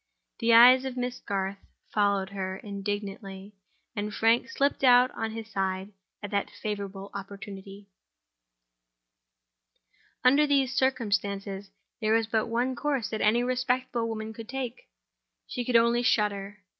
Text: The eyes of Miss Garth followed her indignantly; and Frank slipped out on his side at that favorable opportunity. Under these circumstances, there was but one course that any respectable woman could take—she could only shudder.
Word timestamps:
The 0.39 0.51
eyes 0.51 0.83
of 0.83 0.97
Miss 0.97 1.19
Garth 1.19 1.59
followed 1.93 2.31
her 2.31 2.57
indignantly; 2.57 3.53
and 3.95 4.11
Frank 4.11 4.49
slipped 4.49 4.83
out 4.83 5.11
on 5.11 5.29
his 5.29 5.47
side 5.47 5.93
at 6.23 6.31
that 6.31 6.49
favorable 6.49 7.11
opportunity. 7.13 7.85
Under 10.23 10.47
these 10.47 10.73
circumstances, 10.75 11.69
there 11.99 12.13
was 12.13 12.25
but 12.25 12.47
one 12.47 12.75
course 12.75 13.11
that 13.11 13.21
any 13.21 13.43
respectable 13.43 14.07
woman 14.09 14.33
could 14.33 14.49
take—she 14.49 15.63
could 15.63 15.75
only 15.75 16.01
shudder. 16.01 16.63